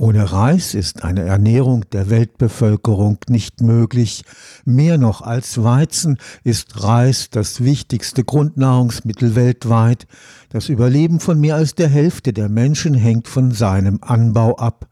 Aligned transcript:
Ohne 0.00 0.32
Reis 0.32 0.72
ist 0.72 1.04
eine 1.04 1.24
Ernährung 1.24 1.84
der 1.92 2.08
Weltbevölkerung 2.08 3.18
nicht 3.28 3.60
möglich. 3.60 4.24
Mehr 4.64 4.96
noch 4.96 5.20
als 5.20 5.62
Weizen 5.62 6.16
ist 6.42 6.82
Reis 6.82 7.28
das 7.30 7.62
wichtigste 7.62 8.24
Grundnahrungsmittel 8.24 9.34
weltweit. 9.34 10.06
Das 10.48 10.70
Überleben 10.70 11.20
von 11.20 11.38
mehr 11.38 11.56
als 11.56 11.74
der 11.74 11.88
Hälfte 11.88 12.32
der 12.32 12.48
Menschen 12.48 12.94
hängt 12.94 13.28
von 13.28 13.50
seinem 13.50 13.98
Anbau 14.00 14.56
ab. 14.56 14.88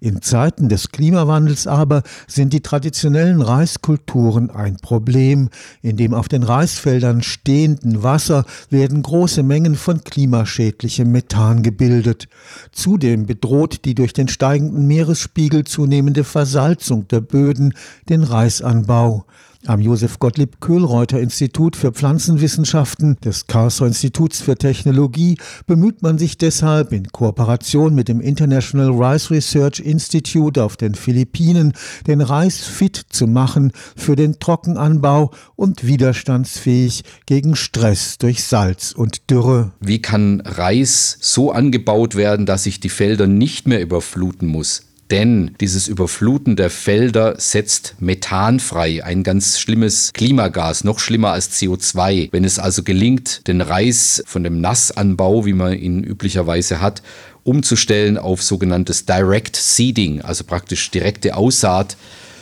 In 0.00 0.22
Zeiten 0.22 0.68
des 0.68 0.90
Klimawandels 0.92 1.66
aber 1.66 2.02
sind 2.28 2.52
die 2.52 2.60
traditionellen 2.60 3.42
Reiskulturen 3.42 4.50
ein 4.50 4.76
Problem. 4.76 5.48
In 5.82 5.96
dem 5.96 6.14
auf 6.14 6.28
den 6.28 6.44
Reisfeldern 6.44 7.22
stehenden 7.22 8.04
Wasser 8.04 8.44
werden 8.70 9.02
große 9.02 9.42
Mengen 9.42 9.74
von 9.74 10.04
klimaschädlichem 10.04 11.10
Methan 11.10 11.64
gebildet. 11.64 12.28
Zudem 12.70 13.26
bedroht 13.26 13.84
die 13.84 13.96
durch 13.96 14.12
den 14.12 14.28
steigenden 14.48 14.86
Meeresspiegel 14.86 15.64
zunehmende 15.64 16.24
Versalzung 16.24 17.06
der 17.08 17.20
Böden 17.20 17.74
den 18.08 18.22
Reisanbau. 18.22 19.26
Am 19.66 19.80
Josef 19.80 20.20
Gottlieb 20.20 20.60
Köhlreuter 20.60 21.20
Institut 21.20 21.74
für 21.74 21.90
Pflanzenwissenschaften 21.90 23.16
des 23.24 23.48
Karlsruher 23.48 23.88
Instituts 23.88 24.40
für 24.40 24.54
Technologie 24.54 25.36
bemüht 25.66 26.00
man 26.00 26.16
sich 26.16 26.38
deshalb 26.38 26.92
in 26.92 27.08
Kooperation 27.08 27.92
mit 27.92 28.06
dem 28.06 28.20
International 28.20 28.90
Rice 28.90 29.32
Research 29.32 29.80
Institute 29.80 30.62
auf 30.62 30.76
den 30.76 30.94
Philippinen, 30.94 31.72
den 32.06 32.20
Reis 32.20 32.58
fit 32.58 33.02
zu 33.10 33.26
machen 33.26 33.72
für 33.96 34.14
den 34.14 34.38
Trockenanbau 34.38 35.32
und 35.56 35.84
widerstandsfähig 35.84 37.02
gegen 37.26 37.56
Stress 37.56 38.16
durch 38.18 38.44
Salz 38.44 38.92
und 38.92 39.28
Dürre. 39.28 39.72
Wie 39.80 40.00
kann 40.00 40.40
Reis 40.42 41.18
so 41.20 41.50
angebaut 41.50 42.14
werden, 42.14 42.46
dass 42.46 42.64
ich 42.64 42.78
die 42.78 42.90
Felder 42.90 43.26
nicht 43.26 43.66
mehr 43.66 43.82
überfluten 43.82 44.46
muss? 44.46 44.87
Denn 45.10 45.54
dieses 45.58 45.88
Überfluten 45.88 46.54
der 46.54 46.68
Felder 46.68 47.36
setzt 47.38 47.94
Methan 47.98 48.60
frei, 48.60 49.02
ein 49.02 49.22
ganz 49.22 49.58
schlimmes 49.58 50.12
Klimagas, 50.12 50.84
noch 50.84 50.98
schlimmer 50.98 51.32
als 51.32 51.50
CO2. 51.52 52.28
Wenn 52.30 52.44
es 52.44 52.58
also 52.58 52.82
gelingt, 52.82 53.46
den 53.48 53.62
Reis 53.62 54.22
von 54.26 54.44
dem 54.44 54.60
Nassanbau, 54.60 55.46
wie 55.46 55.54
man 55.54 55.72
ihn 55.72 56.04
üblicherweise 56.04 56.82
hat, 56.82 57.02
umzustellen 57.42 58.18
auf 58.18 58.42
sogenanntes 58.42 59.06
Direct 59.06 59.56
Seeding, 59.56 60.20
also 60.20 60.44
praktisch 60.44 60.90
direkte 60.90 61.36
Aussaat, 61.36 61.96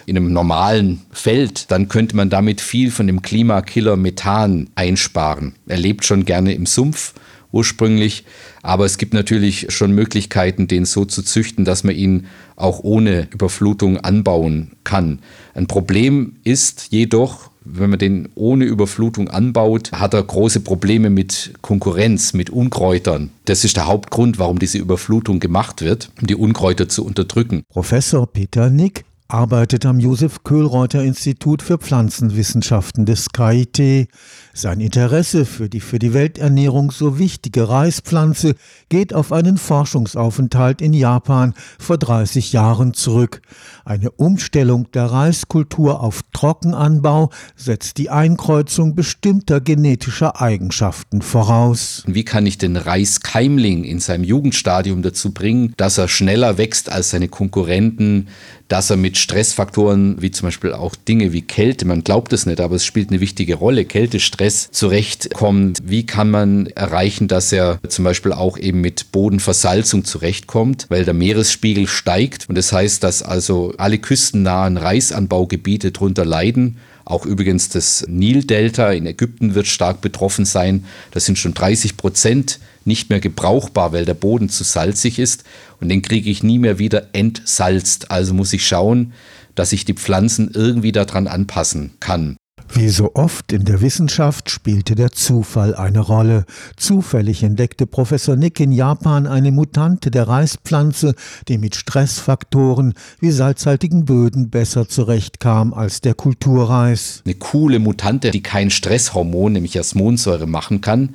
in 0.06 0.16
einem 0.16 0.32
normalen 0.32 1.02
Feld, 1.10 1.70
dann 1.70 1.88
könnte 1.88 2.16
man 2.16 2.30
damit 2.30 2.60
viel 2.60 2.90
von 2.90 3.06
dem 3.06 3.22
Klimakiller 3.22 3.96
Methan 3.96 4.70
einsparen. 4.76 5.54
Er 5.66 5.78
lebt 5.78 6.04
schon 6.04 6.24
gerne 6.24 6.54
im 6.54 6.64
Sumpf 6.64 7.12
ursprünglich. 7.52 8.24
Aber 8.62 8.84
es 8.84 8.98
gibt 8.98 9.14
natürlich 9.14 9.66
schon 9.70 9.92
Möglichkeiten, 9.92 10.68
den 10.68 10.84
so 10.84 11.04
zu 11.04 11.22
züchten, 11.22 11.64
dass 11.64 11.84
man 11.84 11.94
ihn 11.94 12.26
auch 12.56 12.80
ohne 12.82 13.28
Überflutung 13.32 13.98
anbauen 13.98 14.72
kann. 14.84 15.20
Ein 15.54 15.66
Problem 15.66 16.36
ist 16.44 16.88
jedoch, 16.90 17.50
wenn 17.64 17.90
man 17.90 17.98
den 17.98 18.28
ohne 18.34 18.64
Überflutung 18.64 19.28
anbaut, 19.28 19.92
hat 19.92 20.14
er 20.14 20.22
große 20.22 20.60
Probleme 20.60 21.10
mit 21.10 21.54
Konkurrenz, 21.62 22.32
mit 22.32 22.50
Unkräutern. 22.50 23.30
Das 23.44 23.64
ist 23.64 23.76
der 23.76 23.86
Hauptgrund, 23.86 24.38
warum 24.38 24.58
diese 24.58 24.78
Überflutung 24.78 25.40
gemacht 25.40 25.82
wird, 25.82 26.10
um 26.20 26.26
die 26.26 26.36
Unkräuter 26.36 26.88
zu 26.88 27.04
unterdrücken. 27.04 27.62
Professor 27.68 28.26
Peter 28.26 28.70
Nick 28.70 29.04
arbeitet 29.28 29.84
am 29.86 29.98
Josef 29.98 30.44
Köhlreuter 30.44 31.02
Institut 31.02 31.62
für 31.62 31.78
Pflanzenwissenschaften 31.78 33.06
des 33.06 33.30
KIT. 33.30 34.08
Sein 34.54 34.80
Interesse 34.80 35.44
für 35.44 35.68
die 35.68 35.80
für 35.80 35.98
die 35.98 36.14
Welternährung 36.14 36.90
so 36.90 37.18
wichtige 37.18 37.68
Reispflanze 37.68 38.54
geht 38.88 39.12
auf 39.12 39.32
einen 39.32 39.58
Forschungsaufenthalt 39.58 40.80
in 40.80 40.92
Japan 40.92 41.54
vor 41.78 41.98
30 41.98 42.52
Jahren 42.52 42.94
zurück. 42.94 43.42
Eine 43.84 44.10
Umstellung 44.12 44.90
der 44.92 45.06
Reiskultur 45.06 46.00
auf 46.00 46.22
Trockenanbau 46.32 47.30
setzt 47.56 47.98
die 47.98 48.10
Einkreuzung 48.10 48.94
bestimmter 48.94 49.60
genetischer 49.60 50.40
Eigenschaften 50.40 51.20
voraus. 51.20 52.04
Wie 52.06 52.24
kann 52.24 52.46
ich 52.46 52.58
den 52.58 52.76
Reiskeimling 52.76 53.84
in 53.84 53.98
seinem 53.98 54.24
Jugendstadium 54.24 55.02
dazu 55.02 55.32
bringen, 55.32 55.74
dass 55.76 55.98
er 55.98 56.08
schneller 56.08 56.58
wächst 56.58 56.90
als 56.90 57.10
seine 57.10 57.28
Konkurrenten, 57.28 58.28
dass 58.68 58.90
er 58.90 58.96
mit 58.96 59.16
Stressfaktoren 59.16 60.20
wie 60.20 60.30
zum 60.30 60.48
Beispiel 60.48 60.72
auch 60.72 60.94
Dinge 60.96 61.32
wie 61.32 61.42
Kälte, 61.42 61.86
man 61.86 62.04
glaubt 62.04 62.32
es 62.32 62.46
nicht, 62.46 62.60
aber 62.60 62.76
es 62.76 62.84
spielt 62.84 63.10
eine 63.10 63.20
wichtige 63.20 63.54
Rolle, 63.54 63.84
Kälte, 63.84 64.20
Stress 64.20 64.70
zurechtkommt. 64.70 65.80
Wie 65.84 66.04
kann 66.04 66.30
man 66.30 66.66
erreichen, 66.68 67.28
dass 67.28 67.52
er 67.52 67.78
zum 67.88 68.04
Beispiel 68.04 68.32
auch 68.32 68.58
eben 68.58 68.80
mit 68.80 69.12
Bodenversalzung 69.12 70.04
zurechtkommt, 70.04 70.86
weil 70.88 71.04
der 71.04 71.14
Meeresspiegel 71.14 71.86
steigt 71.86 72.48
und 72.48 72.56
das 72.56 72.72
heißt, 72.72 73.02
dass 73.02 73.22
also 73.22 73.74
alle 73.78 73.98
küstennahen 73.98 74.76
Reisanbaugebiete 74.76 75.92
darunter 75.92 76.24
leiden. 76.24 76.78
Auch 77.06 77.24
übrigens 77.24 77.68
das 77.68 78.04
Nildelta 78.08 78.90
in 78.90 79.06
Ägypten 79.06 79.54
wird 79.54 79.68
stark 79.68 80.00
betroffen 80.00 80.44
sein. 80.44 80.84
Das 81.12 81.24
sind 81.24 81.38
schon 81.38 81.54
30 81.54 81.96
Prozent 81.96 82.58
nicht 82.84 83.10
mehr 83.10 83.20
gebrauchbar, 83.20 83.92
weil 83.92 84.04
der 84.04 84.14
Boden 84.14 84.48
zu 84.48 84.64
salzig 84.64 85.20
ist 85.20 85.44
und 85.80 85.88
den 85.88 86.02
kriege 86.02 86.28
ich 86.28 86.42
nie 86.42 86.58
mehr 86.58 86.80
wieder 86.80 87.08
entsalzt. 87.12 88.10
Also 88.10 88.34
muss 88.34 88.52
ich 88.52 88.66
schauen, 88.66 89.12
dass 89.54 89.72
ich 89.72 89.84
die 89.84 89.94
Pflanzen 89.94 90.50
irgendwie 90.52 90.90
daran 90.90 91.28
anpassen 91.28 91.92
kann. 92.00 92.36
Wie 92.72 92.88
so 92.88 93.12
oft 93.14 93.52
in 93.52 93.64
der 93.64 93.80
Wissenschaft 93.80 94.50
spielte 94.50 94.94
der 94.94 95.10
Zufall 95.12 95.74
eine 95.74 96.00
Rolle. 96.00 96.44
Zufällig 96.76 97.42
entdeckte 97.42 97.86
Professor 97.86 98.36
Nick 98.36 98.60
in 98.60 98.72
Japan 98.72 99.26
eine 99.26 99.52
Mutante 99.52 100.10
der 100.10 100.28
Reispflanze, 100.28 101.14
die 101.48 101.58
mit 101.58 101.74
Stressfaktoren 101.74 102.94
wie 103.20 103.30
salzhaltigen 103.30 104.04
Böden 104.04 104.50
besser 104.50 104.88
zurechtkam 104.88 105.72
als 105.72 106.00
der 106.00 106.14
Kulturreis. 106.14 107.22
Eine 107.24 107.34
coole 107.36 107.78
Mutante, 107.78 108.30
die 108.30 108.42
kein 108.42 108.70
Stresshormon, 108.70 109.52
nämlich 109.52 109.74
Jasmonsäure, 109.74 110.46
machen 110.46 110.80
kann 110.80 111.14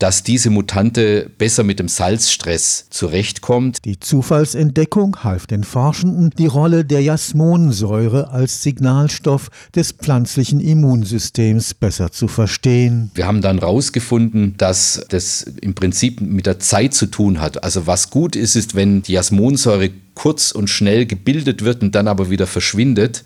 dass 0.00 0.22
diese 0.22 0.48
Mutante 0.50 1.30
besser 1.36 1.62
mit 1.62 1.78
dem 1.78 1.86
Salzstress 1.86 2.86
zurechtkommt. 2.90 3.84
Die 3.84 4.00
Zufallsentdeckung 4.00 5.18
half 5.22 5.46
den 5.46 5.62
Forschenden, 5.62 6.30
die 6.30 6.46
Rolle 6.46 6.84
der 6.86 7.02
Jasmonsäure 7.02 8.30
als 8.30 8.62
Signalstoff 8.62 9.50
des 9.74 9.92
pflanzlichen 9.92 10.58
Immunsystems 10.58 11.74
besser 11.74 12.10
zu 12.10 12.28
verstehen. 12.28 13.10
Wir 13.14 13.26
haben 13.26 13.42
dann 13.42 13.58
herausgefunden, 13.58 14.54
dass 14.56 15.04
das 15.10 15.42
im 15.42 15.74
Prinzip 15.74 16.22
mit 16.22 16.46
der 16.46 16.58
Zeit 16.58 16.94
zu 16.94 17.06
tun 17.06 17.40
hat. 17.40 17.62
Also 17.62 17.86
was 17.86 18.08
gut 18.08 18.36
ist, 18.36 18.56
ist, 18.56 18.74
wenn 18.74 19.02
die 19.02 19.12
Jasmonsäure 19.12 19.90
kurz 20.14 20.50
und 20.50 20.68
schnell 20.68 21.04
gebildet 21.04 21.62
wird 21.62 21.82
und 21.82 21.94
dann 21.94 22.08
aber 22.08 22.30
wieder 22.30 22.46
verschwindet. 22.46 23.22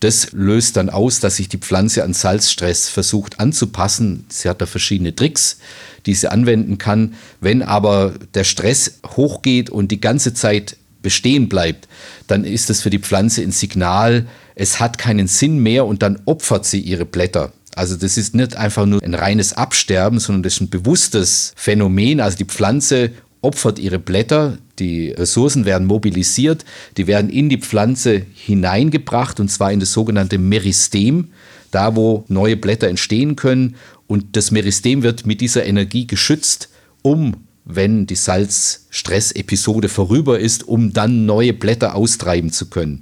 Das 0.00 0.32
löst 0.32 0.76
dann 0.76 0.90
aus, 0.90 1.20
dass 1.20 1.36
sich 1.36 1.48
die 1.48 1.58
Pflanze 1.58 2.04
an 2.04 2.12
Salzstress 2.12 2.88
versucht 2.88 3.40
anzupassen. 3.40 4.26
Sie 4.28 4.48
hat 4.48 4.60
da 4.60 4.66
verschiedene 4.66 5.14
Tricks, 5.14 5.58
die 6.06 6.14
sie 6.14 6.30
anwenden 6.30 6.78
kann. 6.78 7.14
Wenn 7.40 7.62
aber 7.62 8.14
der 8.34 8.44
Stress 8.44 9.00
hochgeht 9.16 9.70
und 9.70 9.90
die 9.90 10.00
ganze 10.00 10.34
Zeit 10.34 10.76
bestehen 11.02 11.48
bleibt, 11.48 11.88
dann 12.26 12.44
ist 12.44 12.70
das 12.70 12.82
für 12.82 12.90
die 12.90 12.98
Pflanze 12.98 13.42
ein 13.42 13.52
Signal, 13.52 14.26
es 14.54 14.80
hat 14.80 14.98
keinen 14.98 15.26
Sinn 15.26 15.58
mehr 15.58 15.84
und 15.84 16.02
dann 16.02 16.20
opfert 16.26 16.64
sie 16.64 16.80
ihre 16.80 17.04
Blätter. 17.04 17.52
Also 17.76 17.96
das 17.96 18.16
ist 18.16 18.34
nicht 18.34 18.56
einfach 18.56 18.86
nur 18.86 19.02
ein 19.02 19.14
reines 19.14 19.52
Absterben, 19.52 20.20
sondern 20.20 20.44
das 20.44 20.54
ist 20.54 20.60
ein 20.60 20.70
bewusstes 20.70 21.52
Phänomen. 21.56 22.20
Also 22.20 22.38
die 22.38 22.44
Pflanze 22.44 23.10
opfert 23.40 23.78
ihre 23.78 23.98
Blätter, 23.98 24.58
die 24.78 25.10
Ressourcen 25.10 25.64
werden 25.64 25.86
mobilisiert, 25.86 26.64
die 26.96 27.06
werden 27.06 27.30
in 27.30 27.48
die 27.48 27.58
Pflanze 27.58 28.22
hineingebracht 28.34 29.40
und 29.40 29.48
zwar 29.48 29.72
in 29.72 29.80
das 29.80 29.92
sogenannte 29.92 30.38
Meristem, 30.38 31.28
da 31.70 31.96
wo 31.96 32.24
neue 32.28 32.56
Blätter 32.56 32.88
entstehen 32.88 33.36
können 33.36 33.76
und 34.06 34.36
das 34.36 34.50
Meristem 34.50 35.02
wird 35.02 35.26
mit 35.26 35.40
dieser 35.40 35.64
Energie 35.64 36.06
geschützt, 36.06 36.68
um 37.02 37.34
wenn 37.64 38.06
die 38.06 38.14
Salzstress-Episode 38.14 39.88
vorüber 39.88 40.38
ist, 40.38 40.68
um 40.68 40.92
dann 40.92 41.24
neue 41.26 41.54
Blätter 41.54 41.94
austreiben 41.94 42.52
zu 42.52 42.66
können. 42.66 43.00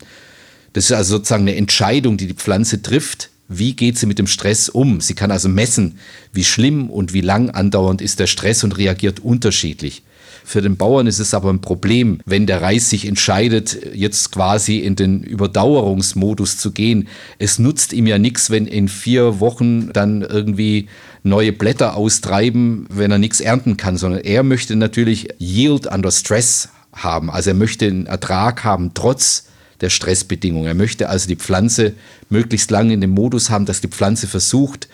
Das 0.72 0.84
ist 0.84 0.92
also 0.92 1.16
sozusagen 1.16 1.42
eine 1.42 1.56
Entscheidung, 1.56 2.16
die 2.16 2.28
die 2.28 2.34
Pflanze 2.34 2.80
trifft. 2.80 3.30
Wie 3.48 3.74
geht 3.74 3.98
sie 3.98 4.06
mit 4.06 4.18
dem 4.18 4.28
Stress 4.28 4.68
um? 4.68 5.00
Sie 5.00 5.14
kann 5.14 5.30
also 5.30 5.48
messen, 5.48 5.98
wie 6.32 6.44
schlimm 6.44 6.88
und 6.88 7.12
wie 7.12 7.20
lang 7.20 7.50
andauernd 7.50 8.00
ist 8.00 8.20
der 8.20 8.28
Stress 8.28 8.64
und 8.64 8.78
reagiert 8.78 9.20
unterschiedlich. 9.20 10.02
Für 10.44 10.60
den 10.60 10.76
Bauern 10.76 11.06
ist 11.06 11.18
es 11.18 11.34
aber 11.34 11.50
ein 11.50 11.60
Problem, 11.60 12.20
wenn 12.26 12.46
der 12.46 12.62
Reis 12.62 12.90
sich 12.90 13.06
entscheidet, 13.06 13.78
jetzt 13.94 14.32
quasi 14.32 14.78
in 14.78 14.96
den 14.96 15.22
Überdauerungsmodus 15.22 16.58
zu 16.58 16.72
gehen. 16.72 17.08
Es 17.38 17.58
nutzt 17.58 17.92
ihm 17.92 18.06
ja 18.06 18.18
nichts, 18.18 18.50
wenn 18.50 18.66
in 18.66 18.88
vier 18.88 19.40
Wochen 19.40 19.92
dann 19.92 20.22
irgendwie 20.22 20.88
neue 21.22 21.52
Blätter 21.52 21.96
austreiben, 21.96 22.86
wenn 22.90 23.10
er 23.10 23.18
nichts 23.18 23.40
ernten 23.40 23.76
kann, 23.76 23.96
sondern 23.96 24.22
er 24.22 24.42
möchte 24.42 24.74
natürlich 24.76 25.28
Yield 25.38 25.86
under 25.86 26.10
Stress 26.10 26.68
haben. 26.92 27.30
Also 27.30 27.50
er 27.50 27.54
möchte 27.54 27.86
einen 27.86 28.06
Ertrag 28.06 28.64
haben, 28.64 28.92
trotz 28.94 29.46
der 29.80 29.90
Stressbedingungen. 29.90 30.66
Er 30.66 30.74
möchte 30.74 31.08
also 31.08 31.28
die 31.28 31.36
Pflanze 31.36 31.94
möglichst 32.28 32.70
lange 32.70 32.94
in 32.94 33.00
dem 33.00 33.10
Modus 33.10 33.50
haben, 33.50 33.66
dass 33.66 33.80
die 33.80 33.88
Pflanze 33.88 34.26
versucht, 34.26 34.88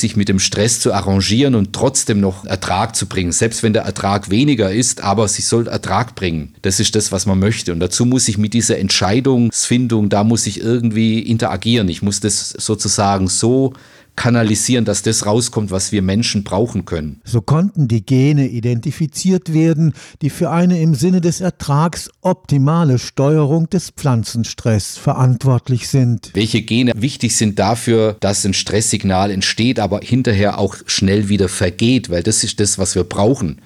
sich 0.00 0.16
mit 0.16 0.28
dem 0.28 0.38
Stress 0.38 0.80
zu 0.80 0.92
arrangieren 0.92 1.54
und 1.54 1.72
trotzdem 1.72 2.20
noch 2.20 2.44
Ertrag 2.44 2.94
zu 2.94 3.06
bringen. 3.06 3.32
Selbst 3.32 3.62
wenn 3.62 3.72
der 3.72 3.82
Ertrag 3.82 4.30
weniger 4.30 4.70
ist, 4.70 5.02
aber 5.02 5.26
sie 5.28 5.42
soll 5.42 5.68
Ertrag 5.68 6.14
bringen. 6.14 6.54
Das 6.62 6.80
ist 6.80 6.94
das, 6.94 7.12
was 7.12 7.26
man 7.26 7.38
möchte. 7.38 7.72
Und 7.72 7.80
dazu 7.80 8.04
muss 8.04 8.28
ich 8.28 8.36
mit 8.36 8.52
dieser 8.52 8.78
Entscheidungsfindung, 8.78 10.08
da 10.08 10.22
muss 10.24 10.46
ich 10.46 10.60
irgendwie 10.60 11.20
interagieren. 11.20 11.88
Ich 11.88 12.02
muss 12.02 12.20
das 12.20 12.50
sozusagen 12.50 13.28
so 13.28 13.72
kanalisieren, 14.16 14.84
dass 14.84 15.02
das 15.02 15.26
rauskommt, 15.26 15.70
was 15.70 15.92
wir 15.92 16.02
Menschen 16.02 16.42
brauchen 16.42 16.86
können. 16.86 17.20
So 17.24 17.42
konnten 17.42 17.86
die 17.86 18.04
Gene 18.04 18.48
identifiziert 18.48 19.52
werden, 19.52 19.92
die 20.22 20.30
für 20.30 20.50
eine 20.50 20.80
im 20.80 20.94
Sinne 20.94 21.20
des 21.20 21.40
Ertrags 21.40 22.10
optimale 22.22 22.98
Steuerung 22.98 23.70
des 23.70 23.90
Pflanzenstress 23.90 24.96
verantwortlich 24.96 25.88
sind. 25.88 26.30
Welche 26.34 26.62
Gene 26.62 26.92
wichtig 26.96 27.36
sind 27.36 27.58
dafür, 27.58 28.16
dass 28.20 28.44
ein 28.44 28.54
Stresssignal 28.54 29.30
entsteht, 29.30 29.78
aber 29.78 30.00
hinterher 30.02 30.58
auch 30.58 30.76
schnell 30.86 31.28
wieder 31.28 31.48
vergeht, 31.48 32.10
weil 32.10 32.22
das 32.22 32.42
ist 32.42 32.58
das, 32.58 32.78
was 32.78 32.94
wir 32.94 33.04
brauchen. 33.04 33.60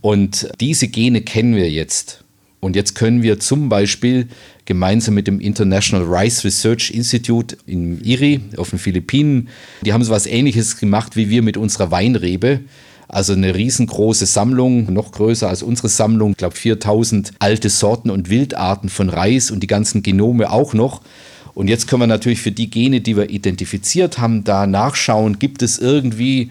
Und 0.00 0.48
diese 0.60 0.88
Gene 0.88 1.22
kennen 1.22 1.54
wir 1.54 1.70
jetzt. 1.70 2.24
Und 2.60 2.76
jetzt 2.76 2.94
können 2.94 3.22
wir 3.22 3.40
zum 3.40 3.68
Beispiel 3.68 4.28
gemeinsam 4.64 5.14
mit 5.14 5.26
dem 5.26 5.40
International 5.40 6.06
Rice 6.06 6.44
Research 6.44 6.90
Institute 6.90 7.56
in 7.66 8.02
IRI 8.02 8.40
auf 8.56 8.70
den 8.70 8.78
Philippinen, 8.78 9.48
die 9.82 9.92
haben 9.92 10.04
so 10.04 10.12
was 10.12 10.26
ähnliches 10.26 10.76
gemacht 10.76 11.16
wie 11.16 11.30
wir 11.30 11.42
mit 11.42 11.56
unserer 11.56 11.90
Weinrebe. 11.90 12.60
Also 13.08 13.34
eine 13.34 13.54
riesengroße 13.54 14.24
Sammlung, 14.24 14.90
noch 14.92 15.12
größer 15.12 15.48
als 15.48 15.62
unsere 15.62 15.88
Sammlung, 15.88 16.30
ich 16.30 16.38
glaube 16.38 16.56
4000 16.56 17.32
alte 17.40 17.68
Sorten 17.68 18.08
und 18.08 18.30
Wildarten 18.30 18.88
von 18.88 19.10
Reis 19.10 19.50
und 19.50 19.60
die 19.60 19.66
ganzen 19.66 20.02
Genome 20.02 20.50
auch 20.50 20.72
noch. 20.72 21.02
Und 21.54 21.68
jetzt 21.68 21.86
können 21.86 22.00
wir 22.00 22.06
natürlich 22.06 22.40
für 22.40 22.52
die 22.52 22.70
Gene, 22.70 23.02
die 23.02 23.16
wir 23.16 23.28
identifiziert 23.28 24.18
haben, 24.18 24.44
da 24.44 24.66
nachschauen, 24.66 25.38
gibt 25.38 25.62
es 25.62 25.78
irgendwie 25.78 26.50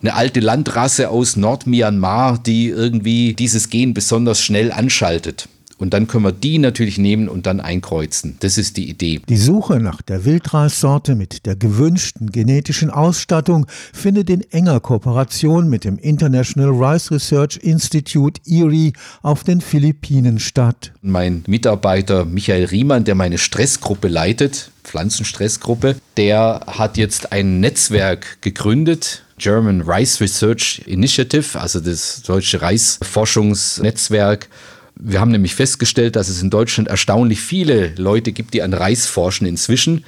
eine 0.00 0.14
alte 0.14 0.40
Landrasse 0.40 1.10
aus 1.10 1.36
Nordmyanmar, 1.36 2.38
die 2.38 2.68
irgendwie 2.68 3.34
dieses 3.34 3.68
Gen 3.68 3.92
besonders 3.92 4.42
schnell 4.42 4.72
anschaltet. 4.72 5.48
Und 5.80 5.94
dann 5.94 6.06
können 6.06 6.24
wir 6.24 6.32
die 6.32 6.58
natürlich 6.58 6.98
nehmen 6.98 7.28
und 7.28 7.46
dann 7.46 7.58
einkreuzen. 7.58 8.36
Das 8.40 8.58
ist 8.58 8.76
die 8.76 8.88
Idee. 8.90 9.22
Die 9.28 9.38
Suche 9.38 9.80
nach 9.80 10.02
der 10.02 10.26
Wildreissorte 10.26 11.14
mit 11.14 11.46
der 11.46 11.56
gewünschten 11.56 12.30
genetischen 12.30 12.90
Ausstattung 12.90 13.66
findet 13.94 14.28
in 14.28 14.42
enger 14.52 14.80
Kooperation 14.80 15.70
mit 15.70 15.84
dem 15.84 15.98
International 15.98 16.70
Rice 16.70 17.10
Research 17.10 17.56
Institute 17.62 18.42
IRI 18.44 18.92
auf 19.22 19.42
den 19.42 19.62
Philippinen 19.62 20.38
statt. 20.38 20.92
Mein 21.00 21.44
Mitarbeiter 21.46 22.26
Michael 22.26 22.66
Riemann, 22.66 23.04
der 23.04 23.14
meine 23.14 23.38
Stressgruppe 23.38 24.08
leitet, 24.08 24.70
Pflanzenstressgruppe, 24.84 25.96
der 26.18 26.60
hat 26.66 26.98
jetzt 26.98 27.32
ein 27.32 27.60
Netzwerk 27.60 28.42
gegründet, 28.42 29.24
German 29.38 29.80
Rice 29.80 30.20
Research 30.20 30.82
Initiative, 30.86 31.58
also 31.58 31.80
das 31.80 32.20
deutsche 32.22 32.60
Reisforschungsnetzwerk. 32.60 34.48
Wir 35.02 35.18
haben 35.20 35.30
nämlich 35.30 35.54
festgestellt, 35.54 36.14
dass 36.16 36.28
es 36.28 36.42
in 36.42 36.50
Deutschland 36.50 36.88
erstaunlich 36.88 37.40
viele 37.40 37.94
Leute 37.96 38.32
gibt, 38.32 38.52
die 38.52 38.62
an 38.62 38.74
Reis 38.74 39.06
forschen 39.06 39.46
inzwischen. 39.46 40.04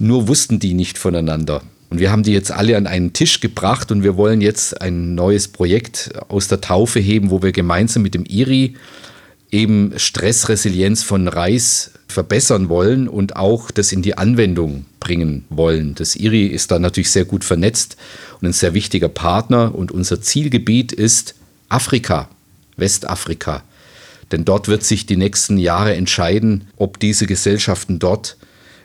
Nur 0.00 0.26
wussten 0.26 0.58
die 0.58 0.74
nicht 0.74 0.98
voneinander. 0.98 1.62
Und 1.90 2.00
wir 2.00 2.10
haben 2.10 2.24
die 2.24 2.32
jetzt 2.32 2.50
alle 2.50 2.76
an 2.76 2.88
einen 2.88 3.12
Tisch 3.12 3.38
gebracht 3.38 3.92
und 3.92 4.02
wir 4.02 4.16
wollen 4.16 4.40
jetzt 4.40 4.80
ein 4.80 5.14
neues 5.14 5.46
Projekt 5.46 6.10
aus 6.26 6.48
der 6.48 6.60
Taufe 6.60 6.98
heben, 6.98 7.30
wo 7.30 7.40
wir 7.40 7.52
gemeinsam 7.52 8.02
mit 8.02 8.14
dem 8.14 8.24
IRI 8.24 8.74
eben 9.52 9.92
Stressresilienz 9.96 11.04
von 11.04 11.28
Reis 11.28 11.92
verbessern 12.08 12.68
wollen 12.68 13.06
und 13.06 13.36
auch 13.36 13.70
das 13.70 13.92
in 13.92 14.02
die 14.02 14.18
Anwendung 14.18 14.86
bringen 14.98 15.44
wollen. 15.50 15.94
Das 15.94 16.16
IRI 16.16 16.46
ist 16.46 16.72
da 16.72 16.80
natürlich 16.80 17.10
sehr 17.10 17.24
gut 17.24 17.44
vernetzt 17.44 17.96
und 18.40 18.48
ein 18.48 18.52
sehr 18.52 18.74
wichtiger 18.74 19.08
Partner 19.08 19.72
und 19.72 19.92
unser 19.92 20.20
Zielgebiet 20.20 20.90
ist 20.90 21.36
Afrika, 21.68 22.28
Westafrika. 22.76 23.62
Denn 24.32 24.44
dort 24.44 24.68
wird 24.68 24.84
sich 24.84 25.06
die 25.06 25.16
nächsten 25.16 25.58
Jahre 25.58 25.94
entscheiden, 25.94 26.68
ob 26.76 26.98
diese 26.98 27.26
Gesellschaften 27.26 27.98
dort 27.98 28.36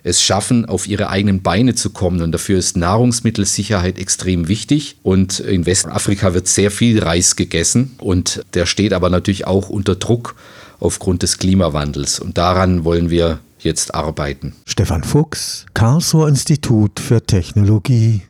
es 0.04 0.22
schaffen, 0.22 0.66
auf 0.66 0.88
ihre 0.88 1.10
eigenen 1.10 1.42
Beine 1.42 1.76
zu 1.76 1.92
kommen. 1.92 2.22
Und 2.22 2.32
dafür 2.32 2.58
ist 2.58 2.78
Nahrungsmittelsicherheit 2.78 4.00
extrem 4.00 4.48
wichtig. 4.48 4.98
Und 5.04 5.40
in 5.40 5.66
Westafrika 5.66 6.34
wird 6.34 6.48
sehr 6.48 6.72
viel 6.72 7.04
Reis 7.04 7.36
gegessen. 7.36 7.96
Und 8.00 8.44
der 8.54 8.66
steht 8.66 8.94
aber 8.94 9.10
natürlich 9.10 9.48
auch 9.48 9.70
unter 9.70 9.96
Druck 9.96 10.36
aufgrund 10.80 11.24
des 11.24 11.38
Klimawandels. 11.38 12.20
Und 12.20 12.38
daran 12.38 12.84
wollen 12.84 13.10
wir 13.10 13.40
jetzt 13.60 13.94
arbeiten. 13.94 14.54
Stefan 14.66 15.04
Fuchs, 15.04 15.66
Karlsruher 15.74 16.28
Institut 16.28 17.00
für 17.00 17.24
Technologie. 17.24 18.20